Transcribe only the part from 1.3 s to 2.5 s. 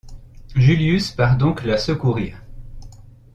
donc la secourir.